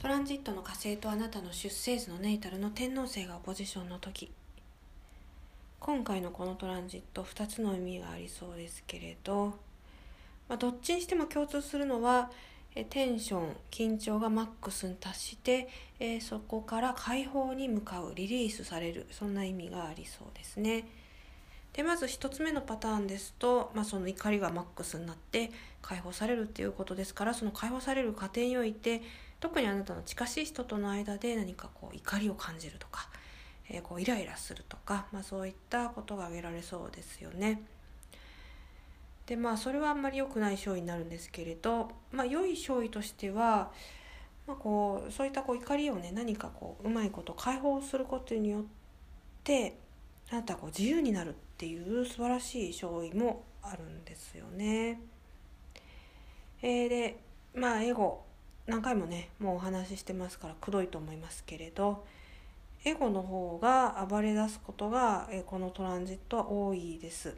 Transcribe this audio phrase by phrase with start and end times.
[0.00, 4.32] トランジットの火星とあなたの出生図のネイタルの天王星がオポジションの時
[5.78, 9.58] 今回のこのトランジット2つの意味がありそうですけれど、
[10.48, 12.30] まあ、どっちにしても共通するのは
[12.74, 15.68] えテンション緊張がマックスに達して、
[15.98, 20.88] えー、そこから解放に向かうリリースされるそんな意味がありそうですね。
[21.72, 25.50] でまず1つ目のパターンですと、まあ、その怒りがマックスになって
[25.82, 29.02] 解放されるっていうことですからその解放される過程において
[29.38, 33.08] 特にあなたの近しい人との間で何かこう怒りを感じるとか、
[33.68, 37.62] えー、こうイライラするとか、まあ、そういったことが挙げられそうですよね。
[39.26, 43.70] でまあそれはあんまり良くない勝利になるんですけれど、まあ、良い勝利としては、
[44.48, 48.62] まあ、こうそういったこう怒りをね何かこううまいこと解放することによっ
[49.44, 49.76] て
[50.30, 55.00] あなたこう自由になるっていう素晴らしい勝利もあるんですよね。
[56.62, 57.18] えー、で
[57.54, 58.22] まあエゴ
[58.66, 62.04] 何回もねもうお話ししてますからくどいと思いますけれど
[62.84, 67.36] エゴの方が暴れ出すことが、えこのトランジットは多いです。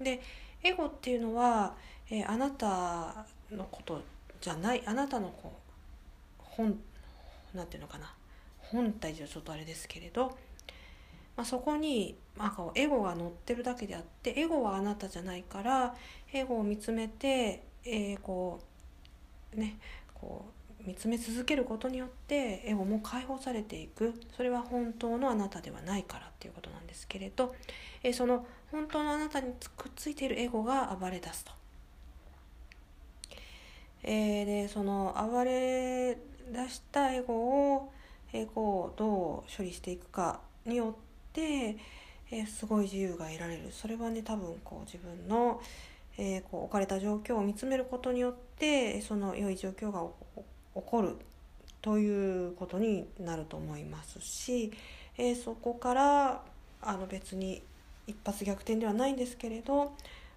[0.00, 0.22] で
[0.62, 1.74] エゴっていうのは、
[2.10, 4.02] え、あなたのこと
[4.40, 5.52] じゃないあなたのこ
[6.38, 6.78] う本
[7.54, 8.14] なんていうのかな
[8.58, 10.36] 本体じゃちょっとあれですけれど、
[11.36, 15.94] まあ、そこに、まあ、エゴが乗ってるだけであってエゴはあなたじゃないから
[16.32, 18.60] エゴを見つめて、えー、こ
[19.56, 19.78] うね
[20.14, 20.46] こ
[20.84, 27.54] う見つめ続けることによってエゴも解放されていくそれは本当のあなたではないからっていうことなんですけれど、
[28.02, 31.52] えー、その本当のあなたにくっついているエゴが暴れ出すと。
[34.02, 36.16] えー、でその暴れ
[36.50, 37.92] 出したエゴを
[38.32, 43.68] エゴをどう処理していくかによって、えー、すごい自由が得られる。
[43.70, 45.60] それはね多分こう自分の、
[46.18, 50.04] えー、こう置かれた状況を見つめることによってその良い状況が
[50.74, 51.16] 起こる
[51.82, 54.72] ということになると思いますし、
[55.16, 56.42] えー、そこから
[56.82, 57.62] あの別に
[58.06, 59.94] 一発逆転ではないんですけれど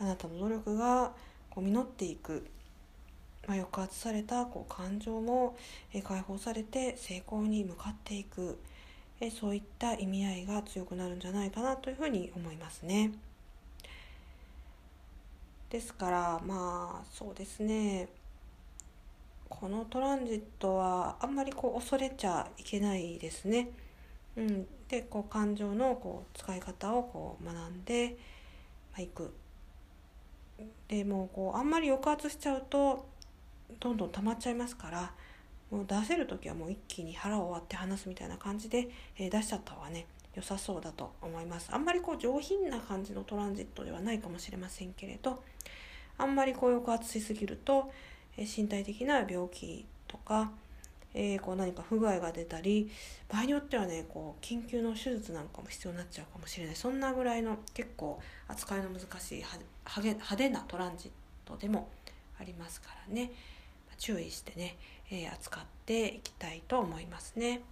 [0.00, 1.12] あなたの努力が
[1.50, 2.46] こう実っていく、
[3.46, 5.56] まあ、抑圧されたこう感情も
[6.04, 8.58] 解放されて成功に向かっていく。
[9.20, 13.12] えそういった意味合いが強くなるんじゃないかなというふうに思いますね。
[15.70, 18.08] ですからまあそうですね
[19.48, 23.70] このトランジットはあんまりこう恐れちゃいけないですね。
[24.36, 28.16] うん、でこう感情のこう使い方をこう学んで
[28.98, 29.32] いく。
[30.88, 33.06] でもうこうあんまり抑圧しちゃうと
[33.80, 35.12] どんどん溜まっちゃいますから
[35.70, 38.88] もう出せる時はもう一気に腹を割って話すみたいな感じで、
[39.18, 41.70] えー、出しちゃった方がね良さそうだと思います。
[41.72, 45.42] あんまりこう上品な感じのトランジットではないかもしれませんけれど
[46.18, 47.90] あんまりこう抑圧しすぎると、
[48.36, 50.50] えー、身体的な病気とか
[51.18, 52.90] えー、こう何か不具合が出たり
[53.28, 56.76] 場合によってはねこう緊急の手術なんかも必要になっちゃうかもしれない。
[56.76, 59.42] そんなぐらいの結構扱いの難しい
[59.86, 61.10] 派手なトランジッ
[61.48, 61.88] トでも
[62.38, 63.32] ありますからね。
[63.98, 64.76] 注意してね、
[65.10, 67.62] え、扱っていきたいと思いますね。